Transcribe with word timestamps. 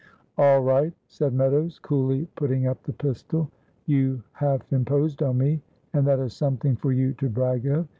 "All 0.35 0.61
right," 0.61 0.95
said 1.07 1.31
Meadows, 1.31 1.77
coolly 1.77 2.25
putting 2.35 2.65
up 2.65 2.81
the 2.81 2.91
pistol. 2.91 3.51
"You 3.85 4.23
half 4.31 4.73
imposed 4.73 5.21
on 5.21 5.37
me, 5.37 5.61
and 5.93 6.07
that 6.07 6.17
is 6.17 6.33
something 6.33 6.75
for 6.75 6.91
you 6.91 7.13
to 7.13 7.29
brag 7.29 7.67
of. 7.67 7.87